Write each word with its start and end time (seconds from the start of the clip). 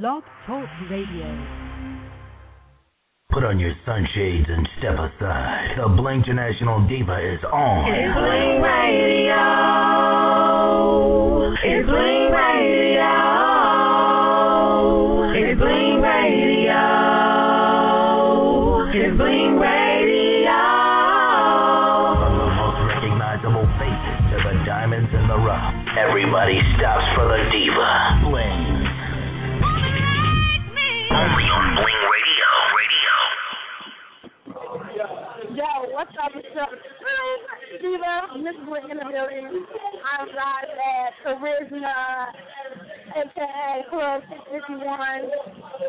Blog 0.00 0.22
Talk 0.46 0.64
Radio. 0.88 1.28
Put 3.28 3.44
on 3.44 3.60
your 3.60 3.74
sunshades 3.84 4.48
and 4.48 4.66
step 4.78 4.96
aside. 4.96 5.76
The 5.76 5.84
Bling 6.00 6.24
International 6.24 6.80
Diva 6.88 7.20
is 7.20 7.44
on. 7.44 7.84
It's 7.92 8.16
Bling 8.16 8.64
Radio. 8.64 9.36
It's 11.60 11.84
Bling 11.84 12.32
Radio. 12.32 13.04
It's 15.36 15.60
Bling 15.60 16.00
Radio. 16.00 16.80
It's 18.96 19.12
Bling 19.20 19.60
Radio. 19.60 20.56
From 22.16 22.32
the 22.40 22.48
most 22.48 22.80
recognizable 22.96 23.68
faces 23.76 24.16
to 24.32 24.40
the 24.40 24.56
diamonds 24.64 25.12
in 25.12 25.28
the 25.28 25.36
rough. 25.36 25.68
Everybody 26.00 26.56
stops 26.80 27.04
for 27.12 27.28
the 27.28 27.44
Diva. 27.52 28.21
Diva, 37.82 38.38
Miss 38.38 38.54
Bling 38.62 38.94
in 38.94 38.96
the 38.96 39.02
building. 39.10 39.66
I'm 40.06 40.28
live 40.30 40.70
at 40.70 41.18
Charisma, 41.26 42.30
aka 43.10 43.82
Club 43.90 44.22
651. 44.30 45.26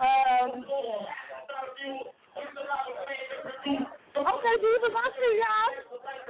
Um, 0.01 0.65
okay, 4.17 4.55
Diva, 4.57 4.89
I 4.89 5.05
see 5.13 5.37
y'all. 5.37 5.69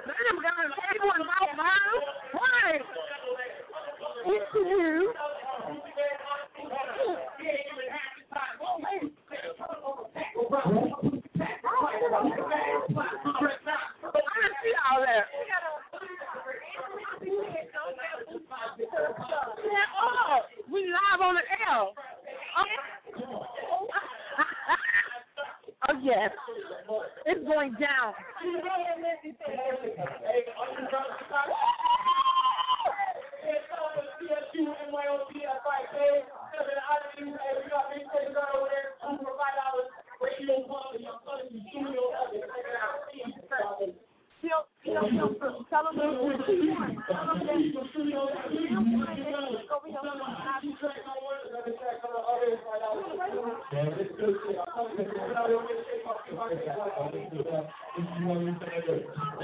Damn, 0.04 0.36
got 0.44 0.60
a 0.60 0.76
table 0.76 1.16
and 1.16 1.24
about 1.24 1.56
mine. 1.56 2.04
Why? 2.34 2.84
It's 4.28 4.52
you. 4.54 5.14
I 14.14 14.36
didn't 14.44 14.60
see 14.64 14.76
all 14.92 15.00
that. 15.02 15.26
Yeah, 19.64 19.88
oh, 20.02 20.40
we 20.72 20.86
live 20.86 21.22
on 21.22 21.36
the 21.36 21.42
air. 21.42 21.78
Oh, 21.78 21.94
oh 25.90 25.96
yes, 26.04 26.32
it's 27.26 27.46
going 27.48 27.74
down. 27.74 28.14
Tell 45.70 45.84
them 45.86 45.98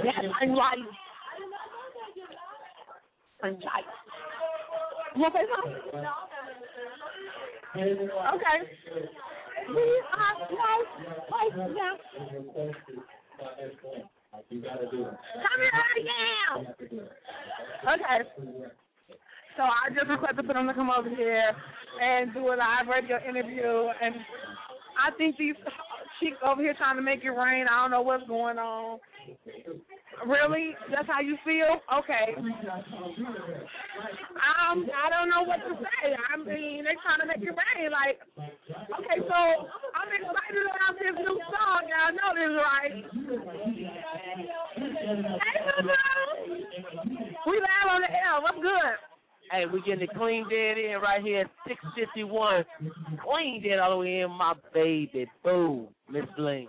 Yes, 0.03 0.25
I'm 0.42 0.52
right. 0.53 0.78
I'm 3.44 3.53
right. 3.53 3.88
You 5.16 5.28
say 5.34 5.45
something? 5.56 5.75
Okay. 8.36 8.59
We 9.70 9.86
are 10.14 10.36
close 10.47 10.92
right 11.31 11.56
now. 11.58 11.94
Come 14.40 15.59
here 15.59 15.86
now. 16.06 16.51
Okay. 17.94 18.19
So 19.57 19.63
I 19.63 19.90
just 19.94 20.09
requested 20.09 20.46
for 20.46 20.53
them 20.53 20.68
to 20.68 20.74
come 20.74 20.90
over 20.90 21.09
here 21.09 21.56
and 22.01 22.34
do 22.34 22.40
a 22.40 22.56
live 22.56 22.88
radio 22.90 23.18
interview, 23.28 23.90
and 24.01 24.16
I 25.06 25.12
think 25.18 25.38
these 25.38 25.56
chicks 26.19 26.38
over 26.46 26.62
here 26.62 26.74
trying 26.78 26.96
to 26.96 27.02
make 27.02 27.24
it 27.24 27.31
rain. 27.31 27.68
I 27.68 27.81
don't 27.84 27.91
know 27.91 28.02
what's 28.02 28.25
going 28.28 28.57
on. 28.57 29.00
Really? 30.28 30.75
That's 30.91 31.07
how 31.07 31.22
you 31.22 31.38
feel? 31.46 31.80
Okay. 31.88 32.35
Um, 32.35 32.44
I 34.91 35.09
don't 35.09 35.30
know 35.30 35.44
what 35.47 35.63
to 35.63 35.75
say. 35.80 36.12
I 36.12 36.35
mean, 36.38 36.84
they're 36.84 37.00
trying 37.03 37.19
to 37.24 37.28
make 37.28 37.41
it 37.41 37.56
rain. 37.56 37.91
Like, 37.91 38.19
okay, 38.35 39.19
so 39.24 39.40
I'm 39.96 40.12
excited 40.12 40.66
about 40.68 41.00
this 41.00 41.16
new 41.16 41.40
song. 41.47 41.88
Y'all 41.88 42.12
know 42.16 42.36
this, 42.36 42.51
right? 42.59 42.91
Hey. 45.40 45.56
We 47.47 47.56
live 47.56 47.88
on 47.90 48.01
the 48.01 48.12
air. 48.12 48.41
What's 48.41 48.59
good? 48.59 49.09
Hey, 49.52 49.66
we 49.72 49.82
getting 49.82 50.08
the 50.08 50.14
clean 50.16 50.46
dead 50.50 50.78
in 50.78 51.00
right 51.02 51.24
here 51.24 51.42
at 51.42 51.52
651. 51.68 52.66
Clean 53.24 53.62
dead 53.64 53.80
all 53.80 53.92
the 53.92 53.98
way 53.98 54.20
in, 54.22 54.32
my 54.32 54.54
baby. 54.74 55.26
Boom, 55.44 55.88
Miss 56.10 56.26
Bling. 56.38 56.68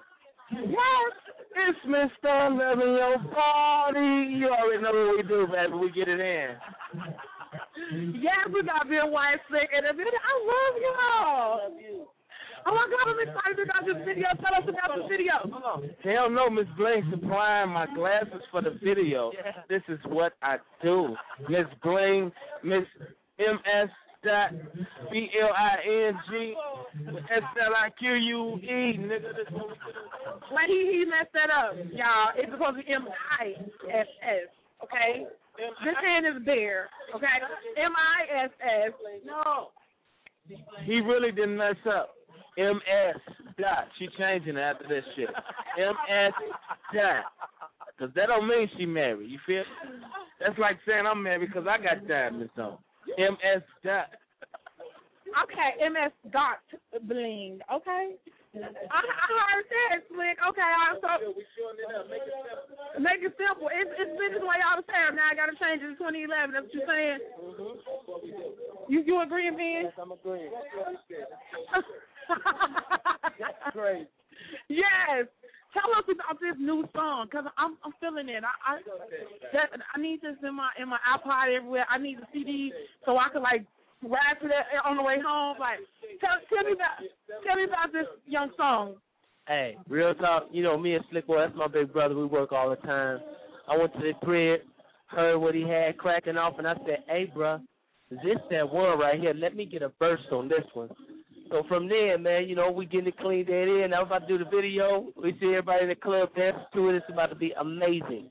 Yes. 0.53 1.15
It's 1.53 1.79
Mr. 1.85 2.51
Living 2.57 2.95
Your 2.95 3.19
Party. 3.35 4.33
You 4.33 4.49
already 4.49 4.83
know 4.83 4.93
what 4.93 5.17
we 5.17 5.23
do, 5.29 5.47
baby. 5.47 5.73
We 5.75 5.91
get 5.91 6.09
it 6.09 6.21
in. 6.21 6.57
Yes, 8.15 8.47
we 8.55 8.63
got 8.63 8.89
Bill 8.89 9.11
White 9.11 9.41
slick 9.49 9.69
in 9.77 9.85
the 9.85 9.93
video. 9.93 10.15
I 10.15 10.35
love 10.47 10.75
y'all. 10.81 12.11
Oh 12.67 12.75
my 12.75 12.87
God, 12.91 13.07
I'm 13.09 13.21
excited 13.21 13.59
about 13.65 13.87
this 13.87 14.01
video. 14.05 14.27
Tell 14.41 14.55
us 14.57 14.69
about 14.69 14.97
the 14.97 15.09
video. 15.09 15.41
Hell 16.05 16.31
no, 16.31 16.51
Miss 16.51 16.67
Bling 16.77 17.03
supplying 17.11 17.71
my 17.71 17.87
glasses 17.95 18.43
for 18.51 18.63
the 18.63 18.79
video. 18.83 19.33
This 19.69 19.83
is 19.89 19.99
what 20.07 20.33
I 20.43 20.57
do. 20.83 21.17
Miss 21.49 21.67
Bling, 21.83 22.33
Miss 22.63 22.85
MS 23.39 23.91
dot 24.23 24.53
B 25.11 25.29
L 25.41 25.49
I 25.57 26.09
N 26.09 26.21
G 26.29 26.55
S 27.33 27.43
L 27.43 27.73
I 27.73 27.89
Q 27.99 28.13
U 28.13 28.57
E, 28.61 28.99
nigga. 28.99 29.33
This 29.33 29.49
what 29.51 29.69
we 29.69 29.75
do. 29.75 29.97
Wait, 30.53 30.69
he, 30.69 31.01
he 31.01 31.05
messed 31.09 31.33
that 31.33 31.49
up, 31.49 31.75
y'all. 31.93 32.37
It's 32.37 32.51
supposed 32.53 32.77
to 32.77 32.83
be 32.85 32.93
M 32.93 33.09
I 33.41 33.57
S 33.89 34.07
S, 34.21 34.49
okay? 34.85 35.25
This 35.57 35.97
hand 36.05 36.27
is 36.27 36.45
bare, 36.45 36.89
okay? 37.15 37.41
M 37.83 37.93
I 37.97 38.45
S 38.45 38.51
S. 38.61 38.93
No. 39.25 39.69
He 40.85 41.01
really 41.01 41.31
didn't 41.33 41.57
mess 41.57 41.77
up. 41.89 42.11
MS 42.61 43.21
dot. 43.59 43.89
She 43.99 44.09
changing 44.19 44.57
it 44.57 44.61
after 44.61 44.87
this 44.89 45.05
shit. 45.17 45.29
MS 45.79 46.35
dot. 46.95 47.25
Cause 47.99 48.11
that 48.17 48.27
don't 48.27 48.49
mean 48.49 48.69
she 48.79 48.87
married. 48.87 49.31
You 49.31 49.39
feel? 49.47 49.63
That's 50.41 50.59
like 50.59 50.79
saying 50.87 51.05
I'm 51.05 51.23
married 51.23 51.49
because 51.49 51.69
I 51.69 51.77
got 51.77 52.09
diamonds 52.09 52.53
on. 52.57 52.79
MS 53.19 53.65
dot. 53.85 54.09
Okay, 55.31 55.71
MS 55.89 56.13
dot 56.33 56.65
bling, 57.07 57.61
okay? 57.71 58.17
I, 58.51 58.99
I 58.99 59.27
heard 59.31 59.67
that, 59.71 60.03
Slick. 60.11 60.39
Okay, 60.43 60.59
I 60.59 60.99
so 60.99 61.07
make 62.99 63.23
it 63.23 63.31
simple. 63.39 63.71
It's 63.71 63.95
it's 63.95 64.11
been 64.19 64.35
this 64.35 64.43
way 64.43 64.59
all 64.67 64.83
the 64.83 64.89
time. 64.91 65.15
Now 65.15 65.31
I 65.31 65.39
gotta 65.39 65.55
change 65.55 65.87
it 65.87 65.95
to 65.95 65.97
2011. 66.03 66.51
That's 66.51 66.67
what 66.67 66.75
you're 66.75 66.91
saying. 66.91 67.23
You 68.91 69.07
you 69.07 69.23
agreeing, 69.23 69.55
Ben? 69.55 69.87
Yes, 69.87 69.95
I'm 70.03 70.11
agreeing. 70.11 70.51
That's 73.39 73.73
great. 73.73 74.09
Yes. 74.69 75.27
Tell 75.73 75.87
us 75.95 76.03
about 76.11 76.41
this 76.41 76.59
new 76.59 76.83
song, 76.95 77.29
cause 77.31 77.45
I'm 77.57 77.79
I'm 77.85 77.95
feeling 78.01 78.29
it. 78.29 78.43
I 78.43 78.75
I, 78.75 78.79
that, 79.53 79.71
I 79.95 80.01
need 80.01 80.21
this 80.21 80.35
in 80.43 80.57
my 80.57 80.71
in 80.81 80.89
my 80.89 80.99
iPod 81.07 81.55
everywhere. 81.55 81.87
I 81.89 81.97
need 81.99 82.19
the 82.19 82.27
CD 82.33 82.73
so 83.07 83.19
I 83.19 83.29
can 83.33 83.43
like 83.43 83.65
ride 84.03 84.41
to 84.43 84.49
that 84.49 84.67
on 84.85 84.97
the 84.97 85.03
way 85.03 85.17
home. 85.25 85.59
Like, 85.61 85.79
tell 86.19 86.43
tell 86.51 86.65
me 86.67 86.73
about 86.73 86.99
tell 87.47 87.55
me 87.57 87.65
about 87.65 87.93
this 87.93 88.07
young 88.27 88.51
song. 88.57 88.97
Hey, 89.47 89.77
real 89.89 90.15
talk. 90.15 90.49
You 90.51 90.65
know 90.65 90.77
me 90.77 90.95
and 90.95 91.05
Slick 91.11 91.29
Boy. 91.29 91.39
That's 91.39 91.57
my 91.57 91.69
big 91.69 91.93
brother. 91.93 92.17
We 92.17 92.25
work 92.25 92.51
all 92.51 92.71
the 92.71 92.77
time. 92.77 93.21
I 93.69 93.77
went 93.77 93.93
to 93.95 94.01
the 94.01 94.13
crib, 94.25 94.63
heard 95.07 95.39
what 95.39 95.55
he 95.55 95.63
had 95.63 95.97
cracking 95.99 96.37
off, 96.37 96.55
and 96.59 96.67
I 96.67 96.75
said, 96.87 97.05
"Hey, 97.07 97.31
bruh, 97.35 97.63
this 98.11 98.39
that 98.51 98.69
one 98.69 98.99
right 98.99 99.21
here. 99.21 99.35
Let 99.35 99.55
me 99.55 99.67
get 99.67 99.83
a 99.83 99.91
burst 100.01 100.33
on 100.33 100.49
this 100.49 100.65
one." 100.75 100.91
So 101.51 101.65
from 101.67 101.89
there, 101.89 102.17
man, 102.17 102.49
you 102.49 102.55
know, 102.55 102.71
we 102.71 102.87
getting 102.87 103.09
it 103.09 103.19
cleaned 103.19 103.49
that 103.49 103.85
in. 103.85 103.93
I'm 103.93 104.07
about 104.07 104.29
to 104.29 104.39
do 104.39 104.39
the 104.43 104.49
video. 104.49 105.09
We 105.21 105.33
see 105.41 105.49
everybody 105.49 105.83
in 105.83 105.89
the 105.89 105.97
club 105.97 106.29
dance 106.37 106.57
to 106.75 106.91
it. 106.91 106.97
It's 106.97 107.07
about 107.09 107.31
to 107.31 107.35
be 107.35 107.53
amazing. 107.59 108.31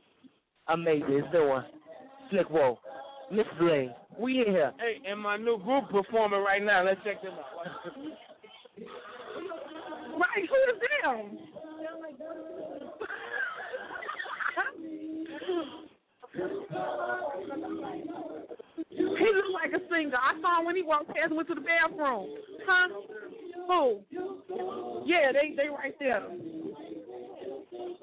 Amazing. 0.69 1.06
It's 1.10 1.31
doing. 1.33 1.63
Slick 2.30 2.50
Whoa. 2.50 2.80
Miss 3.31 3.45
Bling. 3.60 3.94
We 4.18 4.39
in 4.39 4.54
here. 4.54 4.71
Hey, 4.80 5.01
and 5.10 5.19
my 5.19 5.36
new 5.38 5.60
group 5.63 5.89
performing 5.89 6.42
right 6.42 6.63
now. 6.63 6.86
Let's 6.86 7.01
check 7.04 7.21
them 7.21 7.33
out. 7.33 7.48
Right, 10.19 10.48
who 10.50 10.56
is 10.74 10.80
them? 11.04 11.38
He 16.31 16.44
looked 16.44 17.29
like 19.71 19.81
a 19.81 19.86
singer. 19.89 20.18
I 20.18 20.39
saw 20.42 20.60
him 20.60 20.66
when 20.66 20.75
he 20.75 20.81
walked 20.81 21.07
past 21.07 21.30
and 21.30 21.36
went 21.36 21.48
to 21.50 21.56
the 21.56 21.62
bathroom. 21.62 22.27
Huh? 22.66 22.88
Who? 23.68 24.01
Yeah, 25.06 25.31
they 25.31 25.56
they 25.56 25.69
right 25.69 25.95
there. 26.00 26.27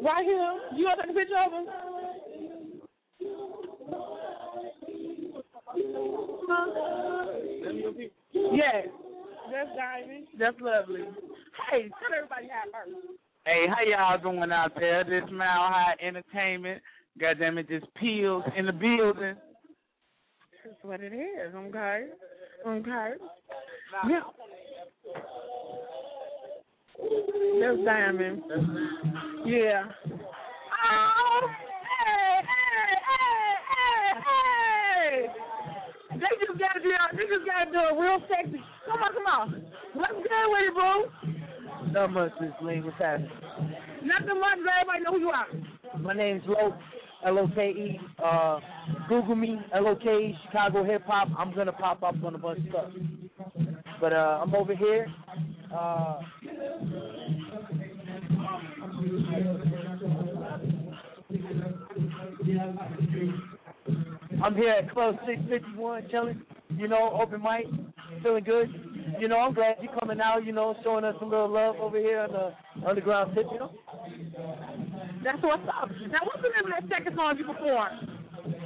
Right 0.02 0.24
here. 0.24 0.52
You 0.76 0.84
want 0.84 1.00
to 1.00 1.06
take 1.06 1.16
a 1.16 1.18
picture 1.18 1.40
of 1.44 1.50
them? 1.52 1.66
Yes. 8.52 8.88
That's 9.50 9.70
Diamond. 9.76 10.26
That's 10.38 10.56
lovely. 10.60 11.02
Hey, 11.70 11.88
tell 11.88 12.16
everybody 12.16 12.48
how 12.50 12.70
first. 12.72 12.96
Hey, 13.44 13.66
how 13.68 13.82
y'all 13.84 14.18
doing 14.20 14.50
out 14.50 14.72
there? 14.78 15.04
This 15.04 15.30
Mile 15.30 15.46
High 15.46 15.94
Entertainment. 16.02 16.82
God 17.18 17.36
damn 17.38 17.58
it, 17.58 17.68
this 17.68 17.82
Peels 17.98 18.44
in 18.56 18.66
the 18.66 18.72
building. 18.72 19.36
That's 20.66 20.82
what 20.82 21.00
it 21.00 21.12
is, 21.12 21.54
okay? 21.54 22.06
Okay. 22.66 23.10
Yeah. 24.08 24.26
That's 27.60 27.78
Diamond. 27.84 28.42
Yeah. 29.46 29.84
Oh, 30.90 31.40
hey, 31.46 32.42
hey, 32.42 32.96
hey, 33.06 33.54
hey, 33.70 34.10
hey. 34.26 35.26
They 36.14 36.32
just 36.44 36.58
gotta 36.58 36.80
do 36.82 36.90
they 37.12 37.26
just 37.30 37.46
gotta 37.46 37.70
do 37.70 37.78
it 37.78 38.00
real 38.00 38.18
sexy. 38.26 38.60
Come 38.86 39.02
on, 39.02 39.12
come 39.14 39.26
on. 39.26 39.62
What's 39.94 40.14
good 40.14 40.46
with 40.50 40.66
it, 40.66 40.74
bro? 40.74 41.92
Not 41.92 42.10
much, 42.10 42.32
Miss 42.40 42.50
Bling. 42.60 42.84
What's 42.84 42.98
happening? 42.98 43.30
Nothing 44.02 44.40
much, 44.40 44.58
but 44.64 44.72
everybody 44.80 45.04
know 45.04 45.12
who 45.12 45.20
you 45.20 45.30
are. 45.30 45.46
My 46.00 46.12
name's 46.12 46.42
Loke, 47.24 47.50
L-O-K-E. 47.50 48.00
Uh, 48.22 48.60
Google 49.08 49.34
me, 49.34 49.58
L-O-K-E, 49.74 50.36
Chicago 50.46 50.84
Hip 50.84 51.02
Hop. 51.06 51.28
I'm 51.38 51.54
gonna 51.54 51.72
pop 51.72 52.02
up 52.02 52.14
on 52.22 52.34
a 52.34 52.38
bunch 52.38 52.60
of 52.60 52.64
stuff. 52.68 52.90
But 54.00 54.12
uh, 54.12 54.40
I'm 54.42 54.54
over 54.54 54.74
here. 54.74 55.06
Uh, 55.74 56.20
I'm 64.44 64.54
here 64.54 64.70
at 64.70 64.90
Club 64.92 65.16
651, 65.26 66.08
chilling. 66.10 66.42
You 66.70 66.88
know, 66.88 67.18
open 67.20 67.42
mic, 67.42 67.66
feeling 68.22 68.44
good. 68.44 68.68
You 69.18 69.28
know, 69.28 69.38
I'm 69.38 69.54
glad 69.54 69.76
you're 69.80 69.94
coming 69.98 70.20
out. 70.20 70.44
You 70.44 70.52
know, 70.52 70.74
showing 70.82 71.04
us 71.04 71.14
a 71.20 71.24
little 71.24 71.48
love 71.48 71.76
over 71.76 71.98
here 71.98 72.20
on 72.20 72.32
the 72.32 72.86
underground 72.86 73.34
tip. 73.34 73.46
You 73.50 73.58
know. 73.58 73.70
That's 75.26 75.43
what's 75.43 75.67
up. 75.67 75.90
Now, 76.06 76.23
what's 76.23 76.38
the 76.38 76.55
name 76.55 76.70
of 76.70 76.73
that 76.78 76.87
second 76.87 77.17
song 77.17 77.34
you 77.34 77.50
performed? 77.50 78.14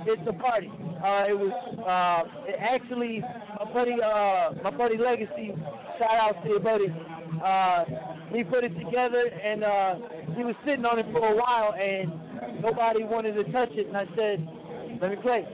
It's 0.05 0.21
a 0.29 0.37
party. 0.37 0.69
Uh, 0.69 1.25
it 1.25 1.33
was 1.33 1.57
uh, 1.81 2.45
it 2.45 2.61
actually 2.61 3.25
my 3.57 3.65
buddy, 3.73 3.97
uh, 3.97 4.53
my 4.61 4.69
buddy 4.69 5.01
Legacy. 5.01 5.57
Shout 5.97 6.21
out 6.21 6.37
to 6.45 6.49
your 6.53 6.61
buddy. 6.61 6.93
Uh, 7.41 7.85
he 8.37 8.45
put 8.45 8.65
it 8.65 8.77
together, 8.77 9.25
and 9.25 9.65
uh, 9.65 9.95
he 10.37 10.45
was 10.45 10.55
sitting 10.67 10.85
on 10.85 10.99
it 10.99 11.07
for 11.17 11.25
a 11.25 11.35
while, 11.35 11.73
and 11.73 12.61
nobody 12.61 13.05
wanted 13.05 13.41
to 13.41 13.45
touch 13.53 13.73
it. 13.73 13.89
And 13.89 13.97
I 13.97 14.05
said, 14.12 14.45
"Let 15.01 15.12
me 15.12 15.17
play." 15.17 15.49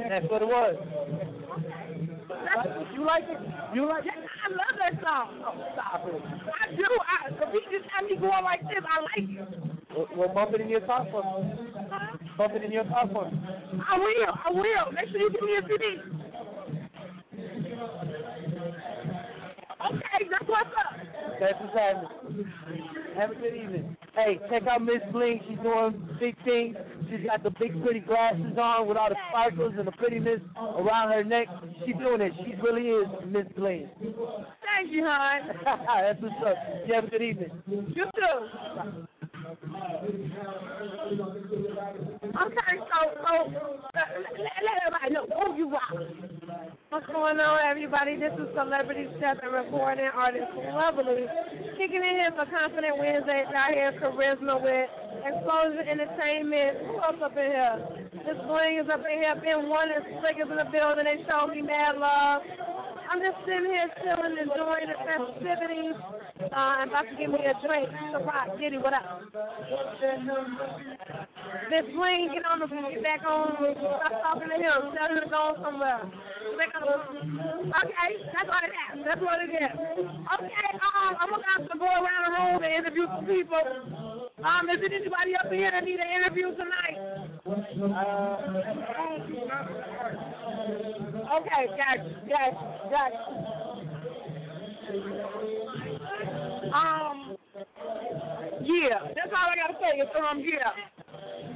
And 0.00 0.10
that's 0.10 0.24
what 0.32 0.40
it 0.40 0.48
was. 0.48 0.80
You 2.94 3.04
like 3.04 3.24
it? 3.28 3.40
You 3.74 3.86
like 3.86 4.04
it? 4.08 4.31
I 4.52 4.60
love 4.60 4.76
that 4.76 5.00
song. 5.00 5.40
Oh, 5.48 5.56
stop 5.72 6.04
it. 6.04 6.12
I 6.12 6.76
do. 6.76 6.84
I, 6.84 7.32
if 7.32 7.48
he 7.56 7.60
just 7.72 7.88
had 7.88 8.04
me 8.04 8.16
going 8.20 8.44
like 8.44 8.60
this, 8.68 8.84
I 8.84 9.00
like 9.00 9.24
it. 9.24 9.48
Well, 9.96 10.08
well, 10.16 10.28
bump 10.34 10.52
it 10.54 10.60
in 10.60 10.68
your 10.68 10.84
car 10.84 11.06
for 11.10 11.24
me. 11.24 11.56
Bump 12.36 12.52
it 12.54 12.64
in 12.64 12.72
your 12.72 12.84
car 12.84 13.08
for 13.12 13.30
me. 13.30 13.38
I 13.80 13.96
will. 13.96 14.28
I 14.28 14.50
will. 14.52 14.92
Make 14.92 15.08
sure 15.08 15.20
you 15.20 15.32
give 15.32 15.40
me 15.40 15.56
a 15.56 15.62
CD. 15.64 16.04
Okay, 19.88 20.20
that's 20.28 20.48
what's 20.48 20.68
up. 20.76 21.00
That's 21.42 21.58
what's 21.58 21.74
happening. 21.74 22.46
Have 23.18 23.32
a 23.32 23.34
good 23.34 23.56
evening. 23.56 23.96
Hey, 24.14 24.38
check 24.48 24.62
out 24.70 24.80
Miss 24.80 25.02
Bling. 25.10 25.40
She's 25.48 25.58
doing 25.58 26.08
big 26.20 26.36
things. 26.44 26.76
She's 27.10 27.26
got 27.26 27.42
the 27.42 27.50
big 27.58 27.82
pretty 27.82 27.98
glasses 27.98 28.56
on 28.56 28.86
with 28.86 28.96
all 28.96 29.08
the 29.08 29.16
sparkles 29.28 29.74
and 29.76 29.84
the 29.84 29.92
prettiness 29.92 30.40
around 30.56 31.10
her 31.10 31.24
neck. 31.24 31.48
She's 31.84 31.96
doing 31.96 32.20
it. 32.20 32.32
She 32.46 32.54
really 32.62 32.86
is 32.90 33.08
Miss 33.26 33.46
Bling. 33.56 33.90
Thank 33.98 34.92
you, 34.92 35.02
hon. 35.04 35.50
That's 35.64 36.22
what's 36.22 36.34
up. 36.46 36.56
You 36.86 36.94
have 36.94 37.04
a 37.04 37.10
good 37.10 37.22
evening. 37.22 37.50
You 37.66 38.04
too. 38.14 39.06
Okay, 42.22 42.72
so, 42.86 42.98
so 43.18 43.32
uh, 43.34 43.58
let, 43.92 44.08
let, 44.38 44.54
let 44.62 44.76
everybody 44.86 45.10
know 45.12 45.26
who 45.26 45.56
you 45.56 45.74
are. 45.74 45.94
What's 46.90 47.06
going 47.22 47.38
on, 47.38 47.62
everybody? 47.70 48.18
This 48.18 48.34
is 48.34 48.50
Celebrity 48.50 49.06
Chef 49.22 49.38
and 49.46 49.54
recording 49.54 50.10
artist 50.10 50.50
Lovely. 50.58 51.22
Kicking 51.78 52.02
in 52.02 52.18
here 52.18 52.34
for 52.34 52.50
Konfident 52.50 52.98
Wednesdays 52.98 53.46
out 53.54 53.70
here, 53.70 53.94
Charisma 54.02 54.58
with 54.58 54.90
Explosion 55.22 55.86
Entertainment. 55.86 56.82
Who 56.82 56.98
else 56.98 57.22
up 57.22 57.38
in 57.38 57.46
here? 57.46 57.78
This 58.26 58.42
Bling 58.42 58.82
is 58.82 58.90
up 58.90 59.06
in 59.06 59.22
here. 59.22 59.38
Ben 59.38 59.70
One 59.70 59.94
is 59.94 60.02
in 60.02 60.58
the 60.58 60.66
building. 60.74 61.06
They 61.06 61.22
show 61.30 61.46
me 61.46 61.62
mad 61.62 61.94
love. 61.94 62.42
I'm 63.06 63.22
just 63.22 63.38
sitting 63.46 63.70
here 63.70 63.86
chilling, 64.02 64.42
enjoying 64.42 64.90
the 64.90 64.98
festivities. 65.06 65.94
Uh, 66.50 66.82
I'm 66.82 66.88
about 66.88 67.06
to 67.06 67.14
give 67.14 67.30
me 67.30 67.38
a 67.38 67.54
drink. 67.62 67.86
So, 68.10 68.18
Rock, 68.26 68.58
Diddy, 68.58 68.74
what 68.78 68.90
up? 68.90 69.22
This 71.70 71.86
Bling, 71.94 72.34
get 72.34 72.42
on 72.42 72.58
the 72.58 72.66
get 72.66 73.02
back 73.02 73.22
on. 73.22 73.54
Stop 73.78 74.10
talking 74.26 74.50
to 74.50 74.58
him. 74.58 74.90
Tell 74.90 75.06
him 75.06 75.22
to 75.22 75.30
go 75.30 75.54
somewhere. 75.62 76.02
Okay, 76.02 76.10
that's 78.34 78.50
what 78.50 78.66
it 78.66 78.74
is. 78.74 79.06
That's 79.06 79.22
what 79.22 79.38
it 79.38 79.54
is. 79.54 79.70
Okay, 80.02 80.70
um, 80.82 81.14
I'm 81.22 81.30
have 81.30 81.62
to 81.70 81.78
go 81.78 81.86
around 81.86 82.22
the 82.26 82.34
room 82.34 82.58
and 82.66 82.74
interview 82.74 83.06
some 83.06 83.26
people. 83.26 83.62
Um, 84.42 84.66
is 84.66 84.82
there 84.82 84.90
anybody 84.90 85.38
up 85.38 85.46
here 85.46 85.70
that 85.70 85.84
need 85.84 86.00
an 86.02 86.10
interview 86.10 86.50
tonight? 86.58 86.98
Okay, 91.38 91.62
gotcha, 91.78 92.10
gotcha, 92.26 92.90
gotcha. 92.90 93.61
Um, 96.72 97.36
yeah, 98.66 98.98
that's 99.14 99.30
all 99.30 99.46
I 99.46 99.54
gotta 99.54 99.78
say. 99.78 100.02
Is 100.02 100.10
um, 100.18 100.42
yeah. 100.42 100.74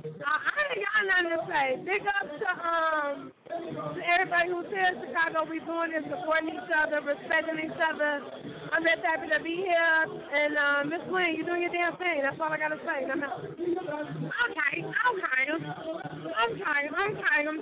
Uh, 0.07 0.39
I 0.47 0.55
ain't 0.71 0.83
got 0.87 1.03
nothing 1.11 1.35
to 1.35 1.43
say. 1.51 1.67
Big 1.83 2.07
up 2.07 2.23
to 2.31 2.49
um 2.63 3.33
to 3.51 4.03
everybody 4.07 4.55
here 4.71 4.95
in 4.95 5.03
Chicago. 5.03 5.43
We 5.51 5.59
doing 5.67 5.91
this, 5.91 6.07
supporting 6.07 6.55
each 6.55 6.71
other, 6.71 7.03
respecting 7.03 7.59
each 7.67 7.81
other. 7.83 8.23
I'm 8.71 8.83
just 8.87 9.03
happy 9.03 9.27
to 9.35 9.43
be 9.43 9.59
here. 9.67 10.07
And 10.07 10.55
uh, 10.55 10.87
Miss 10.87 11.03
Lynn, 11.11 11.35
you're 11.35 11.47
doing 11.51 11.67
your 11.67 11.75
damn 11.75 11.99
thing. 11.99 12.23
That's 12.23 12.39
all 12.39 12.53
I 12.55 12.59
gotta 12.63 12.79
say. 12.87 13.11
Okay, 13.11 13.27
okay. 13.27 14.87
I'm 14.87 16.55
trying. 16.63 16.95
I'm 16.95 17.17
trying. 17.19 17.49
I'm 17.51 17.59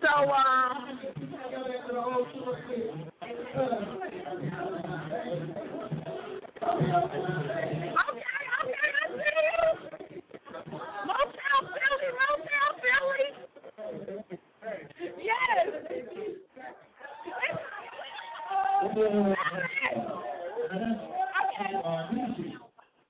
so 0.00 0.12
um. 0.28 0.98
Okay, 6.60 8.42
okay, 8.60 8.88
I 8.90 9.06
see 9.10 9.36
you. 9.46 9.66
Motel 11.06 11.60
Philly, 11.74 12.10
Motel 12.18 12.70
Philly. 12.80 13.28
Yes. 15.20 15.66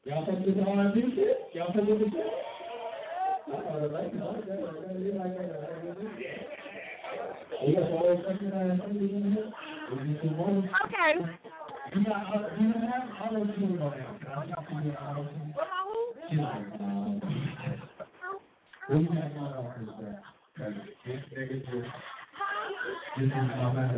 Y'all 0.04 0.24
fuck 0.26 0.38
with 0.44 0.56
the 0.56 0.62
R&B 0.62 0.96
shit? 1.14 1.36
Y'all 1.54 1.72
fuck 1.72 1.86
with 1.86 1.98
the 1.98 2.04
shit? 2.10 2.26
I 3.46 3.50
thought 3.50 3.82
it 3.82 3.92
like 3.92 4.12
that. 4.12 4.20
You 5.00 5.12
like 5.18 5.34
that? 5.36 5.50
You 7.66 7.76
got 7.76 7.84
some 7.84 7.92
old 7.92 8.18
fucking 8.24 8.30
ass 8.30 8.38
niggas 8.38 8.39
in 8.39 8.39
here? 8.39 8.39
Is 8.39 8.39
this 8.39 8.39
the 8.39 8.39
one? 8.39 8.39
Okay. 9.70 11.12
You 11.94 12.04
got, 12.04 12.22
you 12.60 12.72
don't 12.72 12.82
have 12.86 13.06
auto-tune 13.22 13.82
on. 13.82 13.92
I 13.92 14.46
got 14.46 14.62
you 14.70 14.76
with 14.76 14.94
auto-tune. 14.94 15.54
She's 16.30 16.38
like, 16.38 16.66
what 18.88 19.00
you 19.00 19.08
got 19.08 19.34
going 19.34 19.54
on 19.54 19.64
with 19.86 19.98
that? 20.02 20.18
'Cause 20.56 20.74
this 21.06 21.22
nigga 21.34 21.56
just, 21.62 21.88
this 23.18 23.26
is 23.26 23.30
my 23.30 23.38
man. 23.72 23.90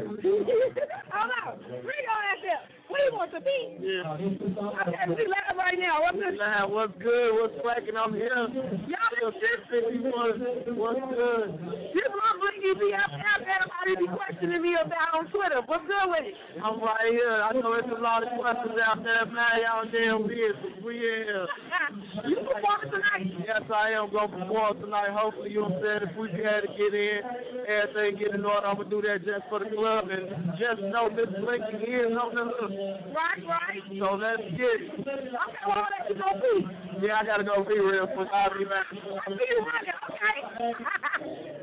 Hold 1.12 1.32
on. 1.32 1.58
Bring 1.68 2.04
on 2.08 2.20
that 2.22 2.38
there. 2.42 2.62
You 2.92 3.08
want 3.16 3.32
to 3.32 3.40
be? 3.40 3.58
This 3.80 4.36
is 4.40 4.56
all- 4.60 4.76
Okay, 4.78 5.04
we 5.08 5.24
live 5.26 5.56
right 5.56 5.78
now. 5.80 6.02
What's 6.04 6.18
this? 6.20 6.36
Nah, 6.38 6.66
what's 6.68 6.92
good? 7.00 7.32
What's 7.40 7.56
cracking? 7.64 7.96
I'm 7.96 8.12
here. 8.14 8.46
Y'all 8.86 9.32
651. 9.32 10.76
What's 10.76 11.00
good? 11.12 11.48
This 11.96 12.08
my 12.12 12.30
bling 12.36 12.62
EPFF 12.62 13.42
everybody 13.42 13.71
be 13.98 14.08
questioning 14.08 14.62
me 14.62 14.72
about 14.78 15.12
on 15.16 15.24
Twitter. 15.28 15.60
What's 15.66 15.84
good 15.84 16.06
with 16.08 16.24
it? 16.28 16.36
I'm 16.60 16.78
right 16.80 17.10
here. 17.10 17.42
I 17.42 17.52
know 17.56 17.74
there's 17.74 17.90
a 17.90 18.00
lot 18.00 18.22
of 18.22 18.30
questions 18.38 18.76
out 18.80 19.02
there, 19.02 19.26
man. 19.26 19.60
Y'all 19.64 19.88
damn 19.88 20.22
business. 20.28 20.78
We 20.84 20.96
in 21.00 21.28
here. 21.28 21.46
you 22.28 22.38
performing 22.42 22.90
tonight? 22.90 23.26
Yes, 23.42 23.64
I 23.68 23.96
am 23.96 24.12
going 24.12 24.30
to 24.30 24.36
perform 24.38 24.80
tonight. 24.80 25.12
Hopefully, 25.12 25.50
you 25.50 25.62
know 25.62 25.74
what 25.74 25.84
I'm 25.84 26.04
saying? 26.04 26.10
If 26.10 26.16
we 26.16 26.26
can 26.32 26.58
to 26.62 26.70
get 26.74 26.92
in, 26.94 27.20
everything 27.68 28.18
get 28.18 28.32
in 28.36 28.44
order, 28.44 28.66
I'm 28.66 28.76
going 28.76 28.88
to 28.88 28.94
do 28.94 29.00
that 29.02 29.24
just 29.24 29.44
for 29.48 29.58
the 29.60 29.70
club. 29.72 30.08
And 30.08 30.56
just 30.56 30.80
know 30.88 31.10
Miss 31.12 31.32
Lincoln 31.42 31.82
is 31.82 32.12
on 32.14 32.32
the 32.36 32.44
hook. 32.48 32.72
Right, 33.12 33.42
right. 33.44 33.82
So 33.98 34.16
let's 34.16 34.46
get 34.56 34.78
it. 34.78 35.00
Okay, 35.02 35.64
well, 35.66 35.86
that's 35.88 36.08
you 36.08 36.16
gonna 36.18 36.40
be. 36.40 37.06
Yeah, 37.06 37.20
I 37.20 37.26
got 37.26 37.38
to 37.38 37.44
go 37.44 37.64
be 37.64 37.78
real 37.78 38.06
quick. 38.10 38.28
I'll 38.30 38.52
be 38.52 38.64
back. 38.64 38.86
I'll 38.92 39.34
be 39.34 39.46
running, 39.58 39.96
okay? 40.12 41.62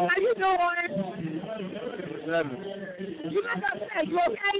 How 0.00 0.16
you 0.16 0.32
doing? 0.34 0.90
You 3.30 3.42
got 3.42 3.60
that 3.60 3.76
say, 3.76 4.08
you 4.08 4.16
okay? 4.16 4.56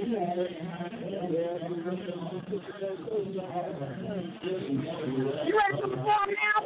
You 5.47 5.53
ready 5.57 5.75
to 5.81 5.87
perform 5.87 6.29
now? 6.37 6.57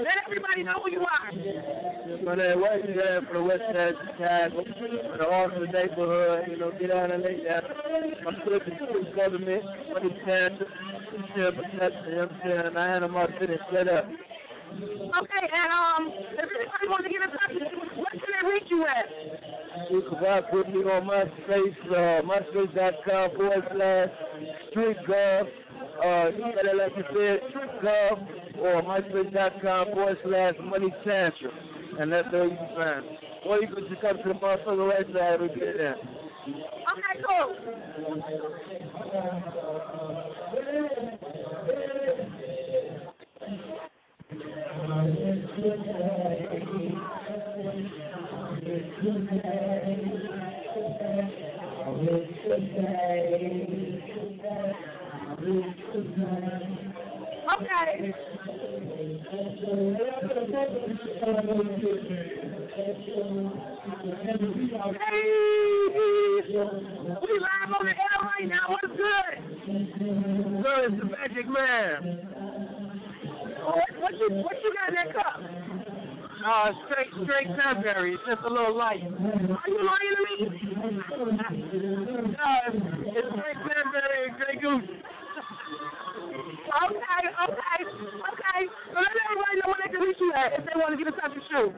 Let 0.00 0.16
everybody 0.26 0.62
know 0.64 0.80
who 0.82 0.90
you 0.90 1.00
are. 1.00 1.30
For 2.24 2.36
the 2.36 2.48
west 2.56 2.86
side, 2.86 3.22
for 3.28 3.34
the 3.34 3.42
west 3.42 3.62
side 3.68 3.88
of 3.88 3.96
Chicago, 4.06 4.64
for 5.10 5.18
the 5.18 5.24
Austin 5.24 5.68
neighborhood, 5.72 6.48
you 6.48 6.56
know, 6.56 6.70
get 6.80 6.90
out 6.90 7.10
and 7.10 7.22
lay 7.22 7.44
down. 7.44 7.62
I'm 8.26 8.36
looking 8.50 8.78
to 8.78 8.86
the 8.86 9.12
government, 9.14 9.62
for 9.92 10.00
the 10.00 10.10
share 11.34 11.52
protection, 11.52 12.04
you 12.06 12.16
know 12.16 12.26
what 12.26 12.32
I'm 12.32 12.40
saying? 12.44 12.76
I 12.76 12.86
had 12.92 13.02
them 13.02 13.16
all 13.16 13.28
sitting 13.38 13.58
set 13.72 13.88
up. 13.88 14.06
Okay, 14.70 15.44
and 15.50 15.70
um, 15.74 16.02
if 16.14 16.46
anybody 16.46 16.86
wants 16.86 17.02
to 17.02 17.10
get 17.10 17.26
in 17.26 17.30
touch 17.34 17.58
where 17.98 18.14
can 18.14 18.30
they 18.30 18.44
reach 18.46 18.70
you 18.70 18.86
at? 18.86 19.10
You 19.90 20.02
can 20.08 20.22
rock 20.22 20.44
with 20.52 20.68
me 20.68 20.86
on 20.86 21.10
MySpace, 21.10 21.74
uh, 21.90 22.22
MySpace.com 22.22 23.36
forward 23.36 23.64
slash 23.74 24.08
street 24.70 24.96
gov. 25.08 25.50
Uh, 26.00 26.30
you 26.30 26.44
like 26.78 26.92
you 26.96 27.04
said, 27.10 27.40
street 27.50 27.74
gov, 27.82 28.14
or 28.62 28.82
MySpace.com 28.82 29.92
forward 29.92 30.18
slash 30.24 30.54
money 30.62 30.94
tantrum. 31.04 31.54
And 31.98 32.12
that's 32.12 32.30
where 32.32 32.46
you 32.46 32.56
can 32.56 32.70
find 32.76 33.04
me. 33.04 33.18
Or 33.46 33.60
you 33.60 33.66
can 33.66 33.88
just 33.88 34.00
come 34.00 34.16
to 34.16 34.22
the 34.22 34.34
motherfucker 34.34 34.88
right 34.88 35.06
side 35.12 35.40
and 35.40 35.50
get 35.50 35.76
there. 35.76 35.96
Okay, 36.46 37.20
cool. 37.26 37.56
Okay. 57.50 58.14
Hey, 64.90 65.22
we 67.20 67.36
live 67.38 67.70
on 67.78 67.84
the 67.84 67.90
air 67.90 68.18
right 68.22 68.48
now. 68.48 68.66
What's 68.68 68.94
good? 68.96 69.34
So 70.62 70.70
it's 70.86 70.96
the 70.98 71.04
Magic 71.04 71.46
Man. 71.48 71.96
What, 73.64 73.90
what 74.00 74.12
you 74.18 74.28
what 74.42 74.56
you 74.62 74.70
got 74.74 74.88
in 74.88 74.94
that 74.94 75.12
cup? 75.14 75.36
Uh, 76.70 76.86
straight, 76.86 77.10
straight 77.26 77.50
cranberry. 77.58 78.14
It's 78.14 78.22
just 78.30 78.46
a 78.46 78.50
little 78.50 78.78
light. 78.78 79.02
Are 79.02 79.66
you 79.66 79.82
lying 79.82 80.14
to 80.14 80.22
me? 80.22 80.38
No, 82.30 82.46
it's, 82.70 82.78
it's 83.10 83.26
straight 83.34 83.58
cranberry 83.58 84.30
and 84.30 84.38
Grey 84.38 84.54
Goose. 84.62 84.86
Okay, 86.70 87.22
okay, 87.26 87.80
okay. 87.90 88.60
So 88.86 88.98
let 89.02 89.18
everybody 89.18 89.58
know 89.58 89.74
where 89.74 89.82
they 89.82 89.90
can 89.90 89.98
reach 89.98 90.22
you 90.22 90.30
at 90.30 90.54
if 90.54 90.62
they 90.62 90.78
want 90.78 90.94
to 90.94 90.98
get 91.02 91.10
in 91.10 91.18
touch 91.18 91.34
with 91.34 91.50
you. 91.50 91.74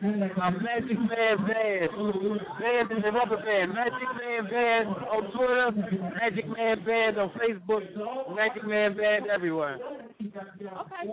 Uh, 0.00 0.50
Magic 0.56 0.96
Man 0.96 1.36
Band. 1.44 1.92
Band 1.92 2.92
is 2.96 3.04
a 3.04 3.12
rubber 3.12 3.36
band. 3.44 3.76
Magic 3.76 4.08
Man 4.16 4.48
Band 4.48 4.88
on 4.88 5.22
Twitter. 5.36 5.68
Magic 6.16 6.48
Man 6.48 6.80
Band 6.84 7.18
on 7.18 7.28
Facebook. 7.36 7.84
Magic 8.34 8.64
Man 8.64 8.96
Band 8.96 9.26
everywhere. 9.28 9.78
Okay. 10.24 11.12